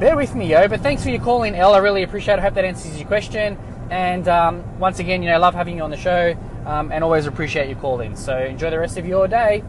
bear 0.00 0.16
with 0.16 0.34
me, 0.34 0.50
yo. 0.50 0.66
But 0.68 0.80
thanks 0.80 1.02
for 1.02 1.10
your 1.10 1.20
call 1.20 1.42
in, 1.42 1.54
El. 1.54 1.74
I 1.74 1.78
really 1.78 2.02
appreciate 2.02 2.34
it. 2.34 2.38
I 2.38 2.42
hope 2.42 2.54
that 2.54 2.64
answers 2.64 2.96
your 2.98 3.06
question. 3.06 3.58
And 3.92 4.26
um, 4.26 4.78
once 4.78 5.00
again, 5.00 5.22
you 5.22 5.28
know, 5.28 5.38
love 5.38 5.52
having 5.52 5.76
you 5.76 5.82
on 5.82 5.90
the 5.90 5.98
show 5.98 6.34
um, 6.64 6.90
and 6.90 7.04
always 7.04 7.26
appreciate 7.26 7.68
your 7.68 7.78
call 7.78 8.00
in. 8.00 8.16
So 8.16 8.38
enjoy 8.38 8.70
the 8.70 8.78
rest 8.78 8.96
of 8.96 9.04
your 9.04 9.28
day. 9.28 9.62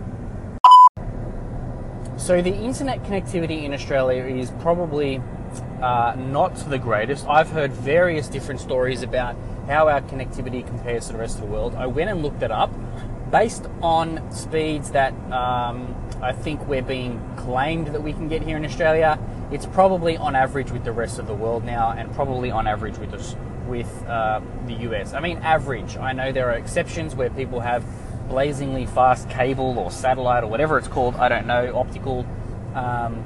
So 2.16 2.42
the 2.42 2.56
internet 2.56 3.04
connectivity 3.04 3.64
in 3.64 3.74
Australia 3.74 4.24
is 4.24 4.50
probably 4.62 5.22
uh, 5.82 6.16
not 6.18 6.56
the 6.70 6.80
greatest. 6.80 7.28
I've 7.28 7.50
heard 7.50 7.74
various 7.74 8.30
different 8.30 8.62
stories 8.62 9.04
about 9.04 9.36
how 9.68 9.90
our 9.90 10.00
connectivity 10.00 10.66
compares 10.66 11.08
to 11.08 11.14
the 11.14 11.20
rest 11.20 11.36
of 11.36 11.42
the 11.42 11.48
world. 11.48 11.76
I 11.76 11.88
went 11.88 12.10
and 12.10 12.22
looked 12.22 12.44
it 12.44 12.52
up 12.52 12.72
based 13.30 13.66
on 13.82 14.32
speeds 14.32 14.92
that 14.92 15.12
um, 15.34 15.94
I 16.22 16.32
think 16.32 16.66
we're 16.66 16.82
being 16.82 17.20
claimed 17.36 17.88
that 17.88 18.02
we 18.02 18.14
can 18.14 18.30
get 18.30 18.42
here 18.42 18.56
in 18.56 18.64
Australia 18.64 19.20
it's 19.54 19.68
probably 19.68 20.18
on 20.18 20.36
average 20.36 20.72
with 20.72 20.84
the 20.84 20.92
rest 20.92 21.20
of 21.20 21.28
the 21.28 21.36
world 21.36 21.64
now, 21.64 21.92
and 21.92 22.12
probably 22.14 22.50
on 22.50 22.66
average 22.66 22.98
with 22.98 23.14
us, 23.14 23.36
with 23.68 24.06
uh, 24.08 24.42
the 24.68 24.74
US. 24.90 25.14
I 25.14 25.20
mean, 25.20 25.38
average. 25.40 25.98
I 25.98 26.14
know 26.14 26.32
there 26.32 26.50
are 26.50 26.58
exceptions 26.58 27.16
where 27.16 27.30
people 27.30 27.60
have 27.60 27.86
blazingly 28.28 28.86
fast 28.86 29.30
cable 29.30 29.78
or 29.78 29.92
satellite 29.92 30.44
or 30.44 30.48
whatever 30.48 30.78
it's 30.78 30.88
called. 30.88 31.16
I 31.16 31.30
don't 31.30 31.48
know, 31.48 31.78
optical. 31.78 32.26
Um, 32.76 33.24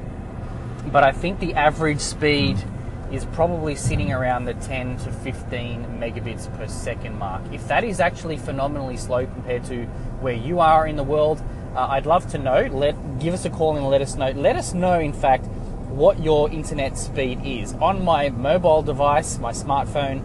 but 0.92 1.04
I 1.04 1.12
think 1.12 1.40
the 1.40 1.54
average 1.54 2.00
speed 2.00 2.58
is 3.12 3.26
probably 3.26 3.76
sitting 3.76 4.12
around 4.12 4.46
the 4.46 4.54
10 4.56 4.98
to 4.98 5.12
15 5.12 5.98
megabits 6.00 6.54
per 6.58 6.68
second 6.68 7.18
mark. 7.18 7.42
If 7.54 7.68
that 7.68 7.84
is 7.84 8.00
actually 8.00 8.38
phenomenally 8.38 8.98
slow 8.98 9.26
compared 9.26 9.64
to 9.66 9.86
where 10.20 10.34
you 10.34 10.60
are 10.60 10.86
in 10.86 10.98
the 10.98 11.04
world, 11.04 11.42
uh, 11.76 11.88
I'd 11.88 12.06
love 12.06 12.30
to 12.32 12.38
know. 12.38 12.68
Let 12.72 13.20
give 13.20 13.34
us 13.34 13.46
a 13.46 13.50
call 13.50 13.78
and 13.78 13.88
let 13.88 14.02
us 14.02 14.16
know. 14.16 14.32
Let 14.32 14.56
us 14.56 14.74
know, 14.74 15.00
in 15.00 15.14
fact, 15.14 15.46
what 15.98 16.24
your 16.24 16.48
internet 16.52 16.96
speed 16.96 17.40
is. 17.44 17.74
On 17.74 18.06
my 18.06 18.30
mobile 18.30 18.84
device, 18.84 19.40
my 19.40 19.52
smartphone, 19.52 20.24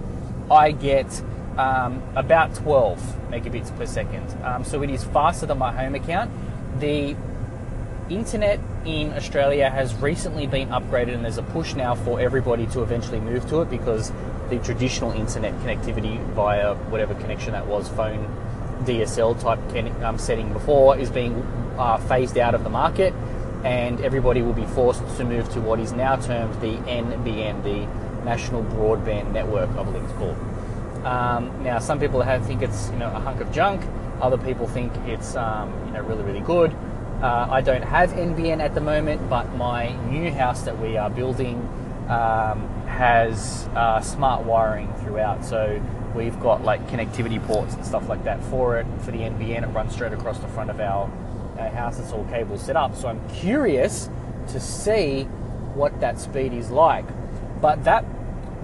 I 0.50 0.70
get 0.70 1.22
um, 1.56 2.02
about 2.14 2.54
12 2.54 2.98
megabits 3.30 3.74
per 3.76 3.86
second. 3.86 4.28
Um, 4.44 4.64
so 4.64 4.82
it 4.82 4.90
is 4.90 5.02
faster 5.02 5.46
than 5.46 5.56
my 5.56 5.72
home 5.72 5.94
account. 5.94 6.30
The 6.78 7.16
internet 8.10 8.60
in 8.84 9.14
Australia 9.14 9.70
has 9.70 9.94
recently 9.94 10.46
been 10.46 10.68
upgraded, 10.68 11.14
and 11.14 11.24
there's 11.24 11.38
a 11.38 11.42
push 11.42 11.74
now 11.74 11.94
for 11.94 12.20
everybody 12.20 12.66
to 12.66 12.82
eventually 12.82 13.20
move 13.20 13.48
to 13.48 13.62
it 13.62 13.70
because 13.70 14.12
the 14.50 14.58
traditional 14.58 15.12
internet 15.12 15.54
connectivity 15.60 16.22
via 16.34 16.74
whatever 16.74 17.14
connection 17.14 17.52
that 17.52 17.66
was, 17.66 17.88
phone 17.88 18.26
DSL 18.84 19.40
type 19.40 20.04
um, 20.04 20.18
setting 20.18 20.52
before, 20.52 20.98
is 20.98 21.08
being 21.08 21.42
uh, 21.78 21.96
phased 21.96 22.36
out 22.36 22.54
of 22.54 22.62
the 22.62 22.70
market, 22.70 23.14
and 23.64 24.00
everybody 24.00 24.42
will 24.42 24.52
be 24.52 24.66
forced 24.66 25.02
to 25.16 25.24
move 25.24 25.48
to 25.50 25.60
what 25.60 25.78
is 25.78 25.92
now 25.92 26.16
termed 26.16 26.54
the 26.60 26.76
NBN, 26.88 27.62
the 27.62 27.86
National 28.24 28.62
Broadband 28.62 29.32
Network, 29.32 29.70
I 29.70 29.82
believe 29.82 30.02
it's 30.02 30.12
called. 30.14 30.36
Um, 31.04 31.62
now, 31.62 31.78
some 31.78 31.98
people 31.98 32.22
have, 32.22 32.46
think 32.46 32.62
it's 32.62 32.90
you 32.90 32.96
know 32.96 33.08
a 33.08 33.20
hunk 33.20 33.40
of 33.40 33.52
junk. 33.52 33.82
Other 34.20 34.38
people 34.38 34.68
think 34.68 34.92
it's 35.06 35.34
um, 35.34 35.72
you 35.86 35.92
know 35.92 36.02
really 36.02 36.22
really 36.22 36.40
good. 36.40 36.72
Uh, 37.22 37.46
I 37.50 37.60
don't 37.60 37.82
have 37.82 38.10
NBN 38.10 38.60
at 38.60 38.74
the 38.74 38.80
moment, 38.80 39.28
but 39.28 39.52
my 39.54 39.92
new 40.10 40.30
house 40.32 40.62
that 40.62 40.78
we 40.80 40.96
are 40.96 41.08
building 41.08 41.56
um, 42.08 42.68
has 42.86 43.68
uh, 43.74 44.00
smart 44.00 44.44
wiring 44.44 44.92
throughout. 44.94 45.44
So 45.44 45.80
we've 46.14 46.38
got 46.40 46.64
like 46.64 46.86
connectivity 46.88 47.44
ports 47.46 47.74
and 47.74 47.84
stuff 47.84 48.08
like 48.08 48.24
that 48.24 48.42
for 48.44 48.78
it. 48.78 48.86
For 49.00 49.12
the 49.12 49.18
NBN, 49.18 49.62
it 49.62 49.68
runs 49.68 49.92
straight 49.92 50.12
across 50.12 50.38
the 50.38 50.48
front 50.48 50.70
of 50.70 50.80
our, 50.80 51.10
our 51.58 51.68
house. 51.68 51.98
that's 51.98 52.12
all 52.12 52.24
cable 52.26 52.58
set 52.58 52.76
up. 52.76 52.94
So 52.94 53.08
I'm 53.08 53.28
curious 53.30 54.08
to 54.48 54.60
see 54.60 55.24
what 55.74 56.00
that 56.00 56.18
speed 56.18 56.52
is 56.52 56.70
like. 56.70 57.06
But 57.60 57.84
that 57.84 58.04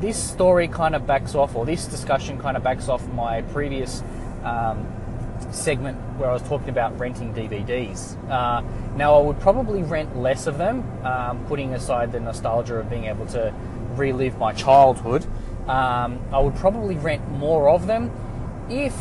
this 0.00 0.22
story 0.22 0.68
kind 0.68 0.94
of 0.94 1.06
backs 1.06 1.34
off, 1.34 1.56
or 1.56 1.66
this 1.66 1.86
discussion 1.86 2.38
kind 2.38 2.56
of 2.56 2.62
backs 2.62 2.88
off 2.88 3.06
my 3.08 3.42
previous 3.42 4.02
um, 4.44 4.86
segment 5.50 5.98
where 6.18 6.30
I 6.30 6.32
was 6.32 6.42
talking 6.42 6.68
about 6.68 6.98
renting 6.98 7.34
DVDs. 7.34 8.16
Uh, 8.30 8.62
now, 8.96 9.18
I 9.18 9.22
would 9.22 9.40
probably 9.40 9.82
rent 9.82 10.16
less 10.16 10.46
of 10.46 10.58
them, 10.58 10.84
um, 11.04 11.44
putting 11.46 11.74
aside 11.74 12.12
the 12.12 12.20
nostalgia 12.20 12.76
of 12.76 12.90
being 12.90 13.04
able 13.04 13.26
to 13.26 13.54
relive 13.96 14.38
my 14.38 14.52
childhood. 14.52 15.24
Um, 15.68 16.20
I 16.32 16.38
would 16.38 16.56
probably 16.56 16.96
rent 16.96 17.28
more 17.30 17.68
of 17.68 17.86
them 17.86 18.10
if 18.70 18.94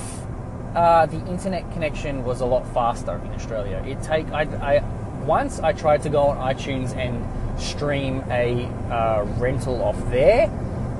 uh, 0.77 1.07
the 1.07 1.17
internet 1.25 1.69
connection 1.71 2.23
was 2.23 2.39
a 2.39 2.45
lot 2.45 2.63
faster 2.71 3.19
in 3.25 3.31
Australia. 3.31 3.83
It 3.83 3.99
take 4.03 4.29
I, 4.31 4.43
I 4.43 4.83
once 5.25 5.59
I 5.59 5.73
tried 5.73 6.03
to 6.03 6.09
go 6.09 6.27
on 6.27 6.37
iTunes 6.53 6.95
and 6.95 7.25
stream 7.59 8.23
a 8.29 8.65
uh, 8.93 9.23
rental 9.39 9.81
off 9.81 9.97
there, 10.11 10.43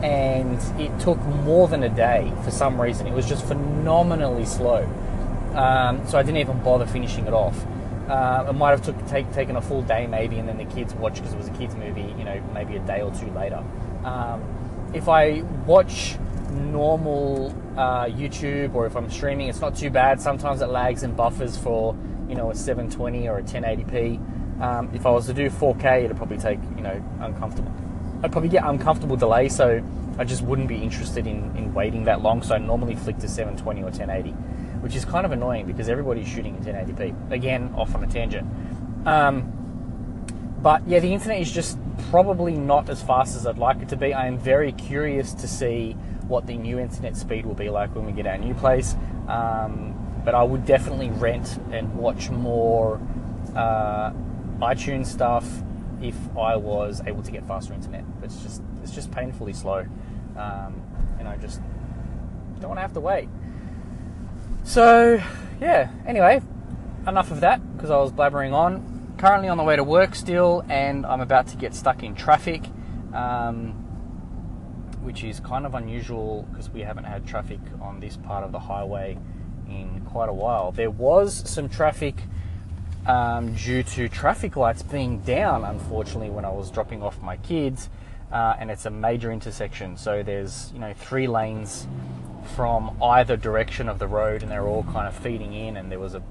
and 0.02 0.60
it 0.82 1.00
took 1.00 1.20
more 1.20 1.68
than 1.68 1.84
a 1.84 1.90
day 1.90 2.34
for 2.44 2.50
some 2.50 2.82
reason. 2.82 3.06
It 3.06 3.14
was 3.14 3.30
just 3.30 3.46
phenomenally 3.46 4.46
slow. 4.46 4.84
Um, 5.54 6.08
so 6.08 6.18
I 6.18 6.24
didn't 6.24 6.38
even 6.38 6.64
bother 6.64 6.88
finishing 6.88 7.28
it 7.28 7.34
off. 7.34 7.64
Uh, 8.10 8.48
it 8.50 8.54
might 8.54 8.72
have 8.72 8.82
took, 8.82 9.08
take, 9.08 9.32
taken 9.32 9.58
a 9.58 9.62
full 9.62 9.84
day 9.84 10.08
maybe, 10.08 10.40
and 10.40 10.50
then 10.50 10.58
the 10.58 10.66
kids 10.66 10.96
watch 10.96 11.16
because 11.16 11.34
it 11.34 11.38
was 11.38 11.50
a 11.50 11.54
kids 11.54 11.76
movie. 11.76 12.16
You 12.18 12.24
know, 12.24 12.42
maybe 12.52 12.78
a 12.78 12.80
day 12.80 13.02
or 13.02 13.12
two 13.12 13.30
later. 13.32 13.64
Um, 14.04 14.42
if 14.96 15.08
I 15.08 15.42
watch 15.68 16.18
normal 16.52 17.54
uh, 17.78 18.06
YouTube 18.06 18.74
or 18.76 18.86
if 18.86 18.96
I'm 18.96 19.10
streaming, 19.10 19.48
it's 19.48 19.62
not 19.62 19.76
too 19.76 19.90
bad. 19.90 20.22
Sometimes 20.22 20.62
it 20.62 20.68
lags 20.68 21.04
and 21.04 21.16
buffers 21.16 21.58
for 21.58 21.96
you 22.28 22.36
know 22.36 22.52
a 22.52 22.56
720 22.56 23.28
or 23.28 23.40
a 23.40 23.44
1080p. 23.44 24.62
Um, 24.62 24.90
if 24.94 25.06
I 25.06 25.12
was 25.12 25.28
to 25.28 25.34
do 25.34 25.50
4K, 25.50 26.06
it'd 26.06 26.18
probably 26.18 26.38
take 26.38 26.60
you 26.76 26.82
know 26.82 27.04
uncomfortable. 27.20 27.72
I'd 28.24 28.32
probably 28.32 28.50
get 28.50 28.64
uncomfortable 28.66 29.16
delay, 29.16 29.50
so 29.50 29.84
I 30.18 30.24
just 30.24 30.42
wouldn't 30.42 30.68
be 30.68 30.78
interested 30.78 31.28
in, 31.28 31.56
in 31.56 31.74
waiting 31.74 32.06
that 32.06 32.22
long. 32.22 32.42
So 32.42 32.56
I 32.56 32.58
normally 32.58 32.96
flick 32.96 33.20
to 33.20 33.28
720 33.28 33.82
or 33.82 33.86
1080 33.86 34.34
which 34.82 34.96
is 34.96 35.06
kind 35.06 35.26
of 35.26 35.32
annoying 35.32 35.66
because 35.66 35.90
everybody's 35.90 36.28
shooting 36.28 36.56
in 36.56 36.64
1080p. 36.64 37.32
Again, 37.32 37.74
off 37.76 37.96
on 37.96 38.04
a 38.04 38.08
tangent. 38.08 38.48
Um, 39.06 39.52
but 40.62 40.88
yeah, 40.88 41.00
the 41.00 41.14
internet 41.14 41.40
is 41.40 41.52
just 41.52 41.78
probably 42.10 42.54
not 42.54 42.90
as 42.90 43.02
fast 43.02 43.36
as 43.36 43.46
I'd 43.46 43.58
like 43.58 43.82
it 43.82 43.90
to 43.90 43.96
be. 43.96 44.14
I 44.14 44.28
am 44.28 44.38
very 44.38 44.72
curious 44.72 45.34
to 45.34 45.48
see 45.48 45.96
what 46.28 46.48
the 46.48 46.58
new 46.58 46.80
internet 46.80 47.16
speed 47.16 47.46
will 47.46 47.56
be 47.56 47.70
like 47.70 47.96
when 47.96 48.06
we 48.06 48.12
get 48.12 48.28
our 48.28 48.38
new 48.38 48.54
place. 48.54 48.96
Um, 49.28 50.22
but 50.24 50.36
I 50.36 50.44
would 50.44 50.66
definitely 50.66 51.10
rent 51.10 51.60
and 51.72 51.96
watch 51.96 52.30
more 52.30 53.00
uh, 53.56 54.12
iTunes 54.60 55.08
stuff 55.08 55.48
if 56.02 56.16
I 56.38 56.56
was 56.56 57.02
able 57.08 57.24
to 57.24 57.32
get 57.32 57.48
faster 57.48 57.74
internet. 57.74 58.04
It's 58.22 58.42
just 58.42 58.62
it's 58.84 58.94
just 58.94 59.12
painfully 59.12 59.54
slow, 59.54 59.86
um, 60.36 60.82
and 61.20 61.28
I 61.28 61.38
just 61.38 61.62
don't 62.60 62.70
want 62.70 62.78
to 62.78 62.82
have 62.82 62.94
to 62.94 63.00
wait. 63.00 63.30
So, 64.64 65.22
yeah, 65.62 65.92
anyway, 66.06 66.42
enough 67.08 67.32
of 67.32 67.40
that 67.40 67.62
because 67.76 67.90
I 67.90 67.98
was 67.98 68.12
blabbering 68.12 68.54
on. 68.54 69.16
Currently 69.18 69.48
on 69.48 69.58
the 69.58 69.64
way 69.64 69.76
to 69.76 69.84
work 69.84 70.14
still, 70.14 70.64
and 70.70 71.06
I'm 71.06 71.22
about 71.22 71.48
to 71.48 71.58
get 71.58 71.74
stuck 71.74 72.04
in 72.04 72.16
traffic, 72.16 72.64
um, 73.14 73.87
which 75.08 75.24
is 75.24 75.40
kind 75.40 75.66
of 75.66 75.74
unusual 75.74 76.46
because 76.52 76.70
we 76.70 76.82
haven't 76.82 77.06
had 77.06 77.26
traffic 77.26 77.60
on 77.82 78.02
this 78.02 78.18
part 78.18 78.44
of 78.44 78.52
the 78.52 78.60
highway 78.60 79.18
in 79.70 80.02
quite 80.06 80.28
a 80.28 80.34
while. 80.34 80.74
There 80.74 80.92
was 80.92 81.50
some 81.50 81.70
traffic 81.70 82.16
um, 83.06 83.56
due 83.56 83.84
to 83.84 84.10
traffic 84.10 84.58
lights 84.58 84.84
being 84.84 85.20
down, 85.22 85.64
unfortunately, 85.64 86.30
when 86.30 86.44
I 86.44 86.50
was 86.50 86.70
dropping 86.70 87.02
off 87.02 87.22
my 87.22 87.38
kids, 87.38 87.90
uh, 88.34 88.58
and 88.60 88.70
it's 88.70 88.86
a 88.86 88.90
major 88.90 89.32
intersection, 89.32 89.96
so 89.96 90.24
there's 90.24 90.72
you 90.74 90.80
know 90.80 90.94
three 90.94 91.26
lanes 91.26 91.88
from 92.54 93.02
either 93.02 93.38
direction 93.38 93.88
of 93.88 94.00
the 94.00 94.08
road 94.08 94.44
and 94.44 94.52
they're 94.52 94.68
all 94.68 94.84
kind 94.84 95.08
of 95.08 95.16
feeding 95.16 95.54
in 95.54 95.78
and 95.78 95.90
there 95.90 96.00
was 96.00 96.16
a 96.16 96.24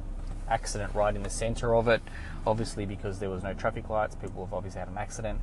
accident 0.49 0.95
right 0.95 1.17
in 1.17 1.23
the 1.23 1.31
center 1.31 1.75
of 1.75 1.89
it 1.89 2.01
obviously 2.47 2.87
because 2.87 3.19
there 3.19 3.29
was 3.29 3.43
no 3.43 3.53
traffic 3.53 3.91
lights. 3.91 4.15
People 4.15 4.45
have 4.45 4.55
obviously 4.55 4.79
had 4.79 4.89
an 4.89 4.97
accident 4.97 5.41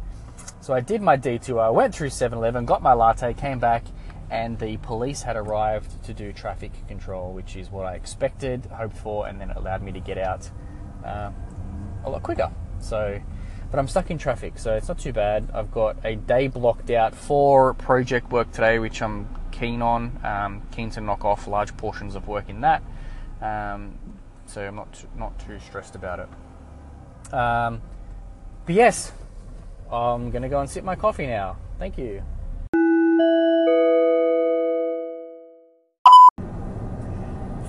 so 0.64 0.74
i 0.74 0.80
did 0.80 1.02
my 1.02 1.16
detour 1.16 1.60
i 1.60 1.70
went 1.70 1.94
through 1.94 2.10
7-eleven 2.10 2.66
got 2.66 2.82
my 2.82 2.94
latte 2.94 3.34
came 3.34 3.60
back 3.60 3.84
and 4.30 4.58
the 4.60 4.78
police 4.78 5.22
had 5.22 5.36
arrived 5.36 6.04
to 6.04 6.14
do 6.14 6.32
traffic 6.34 6.72
control 6.88 7.34
which 7.34 7.56
is 7.56 7.70
what 7.70 7.86
i 7.86 7.94
expected 7.94 8.66
hoped 8.68 8.98
for 8.98 9.28
and 9.28 9.40
then 9.40 9.50
it 9.50 9.58
allowed 9.58 9.82
me 9.82 9.92
to 9.92 10.00
get 10.00 10.18
out 10.18 10.50
uh, 11.06 11.30
a 12.06 12.10
lot 12.10 12.24
quicker 12.24 12.52
so 12.80 13.20
but 13.70 13.80
i'm 13.80 13.88
stuck 13.88 14.10
in 14.10 14.18
traffic 14.18 14.58
so 14.58 14.74
it's 14.74 14.88
not 14.88 14.98
too 14.98 15.14
bad 15.14 15.50
i've 15.54 15.72
got 15.72 15.98
a 16.04 16.16
day 16.16 16.48
blocked 16.48 16.90
out 16.90 17.14
for 17.14 17.74
project 17.74 18.32
work 18.32 18.52
today 18.52 18.80
which 18.80 19.02
i'm 19.02 19.28
keen 19.54 19.82
on. 19.82 20.20
Um, 20.26 20.62
keen 20.72 20.90
to 20.92 21.02
knock 21.02 21.24
off 21.24 21.48
large 21.48 21.76
portions 21.78 22.16
of 22.16 22.28
work 22.28 22.50
in 22.50 22.62
that. 22.62 22.84
Um, 23.42 23.98
so 24.46 24.66
I'm 24.68 24.76
not 24.76 24.92
too, 24.94 25.08
not 25.16 25.40
too 25.40 25.58
stressed 25.60 25.96
about 25.96 26.20
it. 26.20 27.34
Um, 27.34 27.82
but 28.66 28.76
yes, 28.76 29.14
I'm 29.94 30.32
gonna 30.32 30.50
go 30.50 30.60
and 30.60 30.70
sip 30.70 30.84
my 30.84 30.96
coffee 30.96 31.28
now. 31.28 31.58
Thank 31.78 31.98
you. 31.98 32.24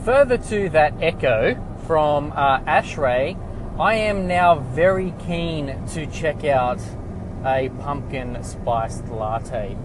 Further 0.04 0.38
to 0.38 0.68
that 0.70 0.94
echo 1.00 1.54
from 1.86 2.32
uh, 2.32 2.60
Ashray, 2.60 3.38
I 3.78 3.94
am 3.94 4.26
now 4.26 4.58
very 4.58 5.14
keen 5.26 5.86
to 5.88 6.06
check 6.06 6.44
out 6.44 6.80
a 7.44 7.70
pumpkin 7.80 8.42
spiced 8.42 9.08
latte 9.08 9.76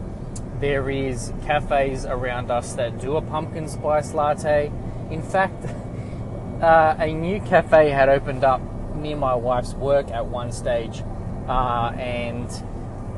there 0.60 0.90
is 0.90 1.32
cafes 1.46 2.06
around 2.06 2.52
us 2.52 2.74
that 2.74 3.00
do 3.00 3.16
a 3.16 3.22
pumpkin 3.22 3.68
spice 3.68 4.14
latte. 4.14 4.72
In 5.10 5.22
fact, 5.22 5.66
uh, 6.62 6.96
a 7.00 7.14
new 7.14 7.40
cafe 7.42 7.90
had 7.90 8.10
opened 8.10 8.44
up 8.44 8.62
near 8.96 9.16
my 9.16 9.36
wife's 9.36 9.74
work 9.74 10.10
at 10.10 10.26
one 10.26 10.52
stage, 10.52 11.04
uh, 11.50 11.92
and 11.98 12.48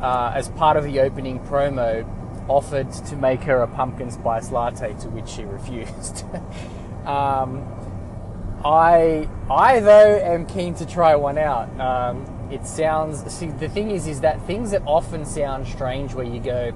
uh, 0.02 0.32
as 0.36 0.50
part 0.50 0.78
of 0.78 0.84
the 0.84 1.00
opening 1.02 1.40
promo, 1.42 2.08
offered 2.48 2.92
to 2.92 3.16
make 3.16 3.42
her 3.44 3.62
a 3.62 3.68
pumpkin 3.68 4.10
spice 4.10 4.52
latte, 4.52 4.94
to 5.02 5.10
which 5.10 5.30
she 5.30 5.44
refused. 5.44 6.26
um, 7.06 7.68
I, 8.66 9.28
I 9.50 9.80
though 9.80 10.18
am 10.18 10.46
keen 10.46 10.74
to 10.76 10.86
try 10.86 11.16
one 11.16 11.38
out. 11.38 11.80
Um, 11.80 12.50
it 12.52 12.66
sounds. 12.66 13.32
See, 13.32 13.48
the 13.48 13.70
thing 13.70 13.92
is, 13.92 14.08
is 14.08 14.22
that 14.22 14.42
things 14.48 14.72
that 14.72 14.82
often 14.86 15.26
sound 15.26 15.68
strange, 15.68 16.14
where 16.14 16.26
you 16.26 16.40
go 16.40 16.72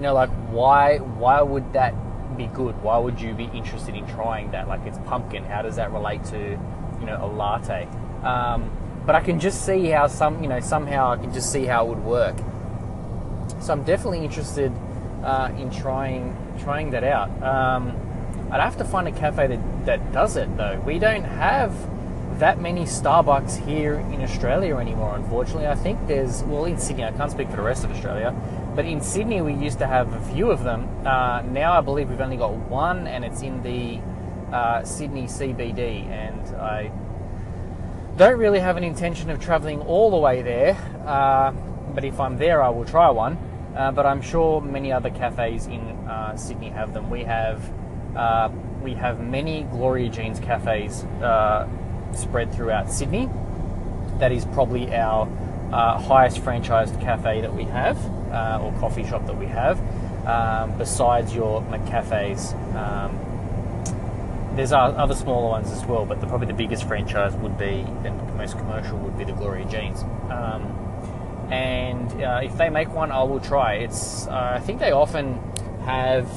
you 0.00 0.02
know, 0.04 0.14
like 0.14 0.30
why 0.50 0.96
why 0.96 1.42
would 1.42 1.74
that 1.74 1.94
be 2.36 2.46
good? 2.46 2.82
Why 2.82 2.96
would 2.96 3.20
you 3.20 3.34
be 3.34 3.44
interested 3.52 3.94
in 3.94 4.06
trying 4.06 4.50
that? 4.52 4.66
Like 4.66 4.80
it's 4.86 4.96
pumpkin. 5.04 5.44
How 5.44 5.60
does 5.60 5.76
that 5.76 5.92
relate 5.92 6.24
to 6.26 6.38
you 6.38 7.06
know 7.06 7.18
a 7.20 7.26
latte? 7.26 7.86
Um, 8.22 8.70
but 9.10 9.16
I 9.16 9.22
can 9.22 9.40
just 9.40 9.66
see 9.66 9.86
how 9.86 10.06
some 10.06 10.40
you 10.40 10.48
know 10.48 10.60
somehow 10.60 11.10
I 11.10 11.16
can 11.16 11.32
just 11.32 11.50
see 11.50 11.64
how 11.64 11.84
it 11.84 11.88
would 11.88 12.04
work. 12.04 12.36
So 13.60 13.72
I'm 13.72 13.82
definitely 13.82 14.24
interested 14.24 14.70
uh, 15.24 15.50
in 15.58 15.68
trying 15.72 16.36
trying 16.60 16.90
that 16.90 17.02
out. 17.02 17.28
Um, 17.42 17.96
I'd 18.52 18.60
have 18.60 18.76
to 18.76 18.84
find 18.84 19.08
a 19.08 19.10
cafe 19.10 19.48
that, 19.48 19.86
that 19.86 20.12
does 20.12 20.36
it 20.36 20.56
though. 20.56 20.80
We 20.86 21.00
don't 21.00 21.24
have 21.24 21.74
that 22.38 22.60
many 22.60 22.84
Starbucks 22.84 23.66
here 23.66 23.94
in 23.94 24.22
Australia 24.22 24.76
anymore, 24.76 25.16
unfortunately. 25.16 25.66
I 25.66 25.74
think 25.74 26.06
there's, 26.06 26.44
well, 26.44 26.66
in 26.66 26.78
Sydney, 26.78 27.02
I 27.02 27.10
can't 27.10 27.32
speak 27.32 27.50
for 27.50 27.56
the 27.56 27.62
rest 27.62 27.82
of 27.82 27.90
Australia, 27.90 28.32
but 28.76 28.84
in 28.84 29.00
Sydney, 29.00 29.42
we 29.42 29.54
used 29.54 29.80
to 29.80 29.88
have 29.88 30.12
a 30.12 30.20
few 30.32 30.52
of 30.52 30.62
them. 30.62 30.88
Uh, 31.04 31.42
now 31.50 31.72
I 31.72 31.80
believe 31.80 32.10
we've 32.10 32.20
only 32.20 32.36
got 32.36 32.52
one, 32.52 33.08
and 33.08 33.24
it's 33.24 33.42
in 33.42 33.60
the 33.64 33.98
uh, 34.54 34.84
Sydney 34.84 35.24
CBD. 35.24 36.06
And 36.06 36.56
I 36.56 36.92
don't 38.16 38.38
really 38.38 38.60
have 38.60 38.76
an 38.76 38.84
intention 38.84 39.30
of 39.30 39.40
travelling 39.40 39.80
all 39.80 40.10
the 40.10 40.16
way 40.16 40.42
there, 40.42 40.76
uh, 41.06 41.52
but 41.94 42.04
if 42.04 42.20
I'm 42.20 42.36
there, 42.36 42.62
I 42.62 42.68
will 42.68 42.84
try 42.84 43.10
one. 43.10 43.38
Uh, 43.76 43.92
but 43.92 44.04
I'm 44.04 44.20
sure 44.20 44.60
many 44.60 44.92
other 44.92 45.10
cafes 45.10 45.66
in 45.66 45.80
uh, 45.80 46.36
Sydney 46.36 46.70
have 46.70 46.92
them. 46.92 47.08
We 47.08 47.22
have 47.22 47.62
uh, 48.16 48.50
we 48.82 48.94
have 48.94 49.20
many 49.20 49.62
Gloria 49.64 50.08
Jeans 50.08 50.40
cafes 50.40 51.04
spread 52.16 52.52
throughout 52.52 52.90
Sydney. 52.90 53.28
That 54.18 54.32
is 54.32 54.44
probably 54.46 54.92
our 54.92 55.26
highest 55.70 56.38
franchised 56.38 57.00
cafe 57.00 57.40
that 57.42 57.54
we 57.54 57.64
have 57.64 57.96
uh, 58.30 58.60
or 58.62 58.72
coffee 58.80 59.04
shop 59.04 59.26
that 59.26 59.36
we 59.36 59.46
have, 59.46 59.78
um, 60.26 60.76
besides 60.78 61.34
your 61.34 61.62
McCafes. 61.62 62.54
Um, 62.74 63.18
there's 64.56 64.72
other 64.72 65.14
smaller 65.14 65.48
ones 65.48 65.70
as 65.70 65.84
well, 65.84 66.04
but 66.04 66.20
the, 66.20 66.26
probably 66.26 66.46
the 66.46 66.52
biggest 66.52 66.84
franchise 66.84 67.34
would 67.36 67.56
be, 67.56 67.86
and 68.04 68.04
the 68.04 68.34
most 68.34 68.56
commercial 68.58 68.98
would 68.98 69.16
be 69.16 69.24
the 69.24 69.32
Gloria 69.32 69.64
Jeans. 69.66 70.02
Um, 70.30 70.76
and 71.50 72.22
uh, 72.22 72.40
if 72.42 72.56
they 72.56 72.68
make 72.68 72.92
one, 72.92 73.10
I 73.10 73.22
will 73.22 73.40
try. 73.40 73.74
It's 73.74 74.26
uh, 74.26 74.52
I 74.56 74.60
think 74.60 74.80
they 74.80 74.92
often 74.92 75.40
have 75.84 76.30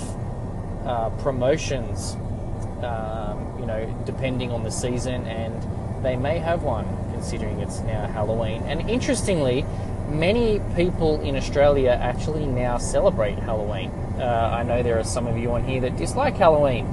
uh, 0.86 1.10
promotions, 1.22 2.16
um, 2.84 3.56
you 3.60 3.66
know, 3.66 4.04
depending 4.06 4.52
on 4.52 4.64
the 4.64 4.72
season, 4.72 5.26
and 5.28 6.04
they 6.04 6.16
may 6.16 6.40
have 6.40 6.64
one 6.64 6.86
considering 7.12 7.60
it's 7.60 7.80
now 7.82 8.08
Halloween. 8.08 8.64
And 8.64 8.90
interestingly, 8.90 9.66
many 10.10 10.60
people 10.76 11.22
in 11.22 11.36
Australia 11.36 11.92
actually 12.02 12.46
now 12.46 12.78
celebrate 12.78 13.38
Halloween. 13.40 13.90
Uh, 14.20 14.52
I 14.54 14.64
know 14.64 14.84
there 14.84 15.00
are 15.00 15.04
some 15.04 15.28
of 15.28 15.38
you 15.38 15.52
on 15.52 15.64
here 15.64 15.82
that 15.82 15.96
dislike 15.98 16.36
Halloween, 16.36 16.86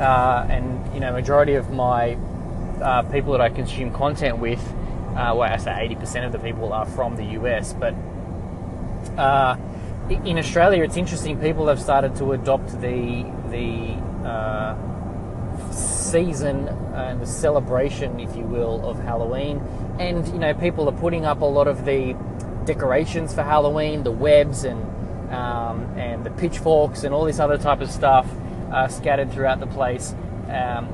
uh, 0.00 0.46
and 0.48 0.94
you 0.94 1.00
know, 1.00 1.12
majority 1.12 1.54
of 1.54 1.70
my 1.70 2.16
uh, 2.80 3.02
people 3.02 3.32
that 3.32 3.40
I 3.42 3.50
consume 3.50 3.92
content 3.92 4.38
with, 4.38 4.60
uh, 5.10 5.34
well, 5.36 5.42
I 5.42 5.58
say 5.58 5.70
80% 5.70 6.24
of 6.24 6.32
the 6.32 6.38
people 6.38 6.72
are 6.72 6.86
from 6.86 7.16
the 7.16 7.24
US, 7.40 7.74
but 7.74 7.94
uh, 9.18 9.56
in 10.08 10.38
Australia, 10.38 10.82
it's 10.82 10.96
interesting. 10.96 11.38
People 11.38 11.68
have 11.68 11.80
started 11.80 12.16
to 12.16 12.32
adopt 12.32 12.80
the 12.80 13.30
the 13.50 13.92
uh, 14.26 14.76
season 15.70 16.68
and 16.94 17.20
the 17.20 17.26
celebration, 17.26 18.18
if 18.20 18.34
you 18.34 18.44
will, 18.44 18.88
of 18.88 18.98
Halloween, 19.00 19.58
and 19.98 20.26
you 20.28 20.38
know, 20.38 20.54
people 20.54 20.88
are 20.88 20.98
putting 20.98 21.26
up 21.26 21.42
a 21.42 21.44
lot 21.44 21.68
of 21.68 21.84
the 21.84 22.16
decorations 22.64 23.34
for 23.34 23.42
Halloween, 23.42 24.02
the 24.02 24.10
webs 24.10 24.64
and 24.64 24.80
um, 25.30 25.84
and 25.96 26.24
the 26.24 26.30
pitchforks 26.30 27.04
and 27.04 27.14
all 27.14 27.24
this 27.24 27.38
other 27.38 27.58
type 27.58 27.80
of 27.80 27.90
stuff 27.90 28.26
uh, 28.70 28.88
scattered 28.88 29.32
throughout 29.32 29.60
the 29.60 29.66
place 29.66 30.14
um, 30.48 30.88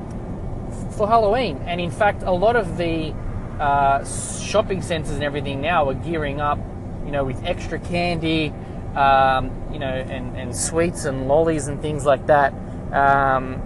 for 0.95 1.07
Halloween. 1.07 1.57
And 1.65 1.79
in 1.79 1.91
fact, 1.91 2.23
a 2.23 2.31
lot 2.31 2.55
of 2.55 2.77
the 2.77 3.13
uh, 3.59 4.05
shopping 4.05 4.81
centres 4.81 5.11
and 5.11 5.23
everything 5.23 5.61
now 5.61 5.89
are 5.89 5.93
gearing 5.93 6.41
up, 6.41 6.59
you 7.05 7.11
know, 7.11 7.23
with 7.23 7.43
extra 7.43 7.79
candy, 7.79 8.53
um, 8.95 9.51
you 9.71 9.79
know, 9.79 9.87
and, 9.87 10.35
and 10.35 10.55
sweets 10.55 11.05
and 11.05 11.27
lollies 11.27 11.67
and 11.67 11.81
things 11.81 12.05
like 12.05 12.27
that. 12.27 12.53
Um, 12.91 13.61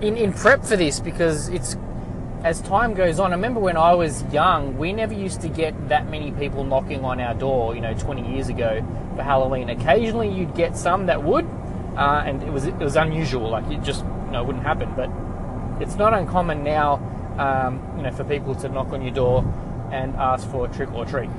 in, 0.00 0.16
in 0.16 0.32
prep 0.32 0.64
for 0.64 0.76
this 0.76 1.00
because 1.00 1.48
it's 1.48 1.76
as 2.44 2.60
time 2.60 2.92
goes 2.92 3.18
on, 3.18 3.32
I 3.32 3.36
remember 3.36 3.58
when 3.58 3.78
I 3.78 3.94
was 3.94 4.22
young, 4.24 4.76
we 4.76 4.92
never 4.92 5.14
used 5.14 5.40
to 5.40 5.48
get 5.48 5.88
that 5.88 6.10
many 6.10 6.30
people 6.32 6.62
knocking 6.62 7.02
on 7.02 7.18
our 7.18 7.32
door, 7.32 7.74
you 7.74 7.80
know, 7.80 7.94
20 7.94 8.34
years 8.34 8.48
ago 8.48 8.86
for 9.16 9.22
Halloween. 9.22 9.70
Occasionally 9.70 10.28
you'd 10.28 10.54
get 10.54 10.76
some 10.76 11.06
that 11.06 11.22
would, 11.22 11.48
uh, 11.96 12.22
and 12.26 12.42
it 12.42 12.52
was 12.52 12.66
it 12.66 12.76
was 12.76 12.96
unusual, 12.96 13.50
like 13.50 13.70
it 13.70 13.82
just 13.82 14.04
you 14.04 14.32
know 14.32 14.44
wouldn't 14.44 14.64
happen. 14.64 14.92
But 14.96 15.10
it's 15.80 15.96
not 15.96 16.14
uncommon 16.14 16.64
now, 16.64 16.94
um, 17.38 17.82
you 17.96 18.02
know, 18.02 18.12
for 18.12 18.24
people 18.24 18.54
to 18.56 18.68
knock 18.68 18.88
on 18.88 19.02
your 19.02 19.14
door 19.14 19.44
and 19.92 20.14
ask 20.16 20.48
for 20.50 20.66
a 20.66 20.68
trick 20.68 20.92
or 20.92 21.04
treat. 21.04 21.30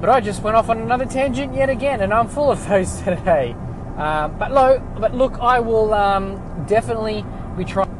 But 0.00 0.10
I 0.10 0.20
just 0.20 0.42
went 0.42 0.56
off 0.56 0.68
on 0.68 0.80
another 0.80 1.06
tangent 1.06 1.54
yet 1.54 1.70
again, 1.70 2.00
and 2.00 2.12
I'm 2.12 2.28
full 2.28 2.50
of 2.50 2.68
those 2.68 3.00
today. 3.02 3.56
Um, 3.96 4.36
but, 4.38 4.50
lo, 4.50 4.82
but 4.98 5.14
look, 5.14 5.38
I 5.40 5.60
will 5.60 5.94
um, 5.94 6.64
definitely 6.66 7.24
be 7.56 7.64
trying. 7.64 7.90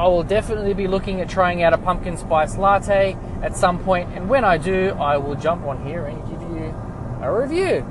I 0.00 0.08
will 0.08 0.24
definitely 0.24 0.74
be 0.74 0.88
looking 0.88 1.20
at 1.20 1.28
trying 1.28 1.62
out 1.62 1.72
a 1.72 1.78
pumpkin 1.78 2.16
spice 2.16 2.56
latte 2.56 3.16
at 3.42 3.56
some 3.56 3.78
point, 3.78 4.08
and 4.14 4.28
when 4.28 4.44
I 4.44 4.58
do, 4.58 4.96
I 4.98 5.18
will 5.18 5.36
jump 5.36 5.64
on 5.64 5.86
here 5.86 6.06
and 6.06 6.20
give 6.28 6.40
you 6.40 6.74
a 7.22 7.32
review. 7.32 7.86